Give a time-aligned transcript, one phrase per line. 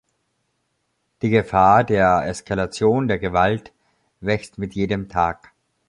[1.21, 3.71] Die Gefahr der Eskalation der Gewalt
[4.19, 5.51] wächst mit jedem Tag.